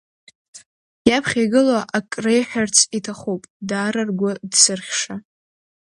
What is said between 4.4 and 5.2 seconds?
дзырхьша…